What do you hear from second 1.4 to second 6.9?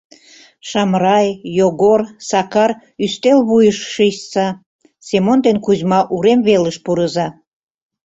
Йогор, Сакар, ӱстел вуйыш шичса, Семон ден Кузьма, урем велыш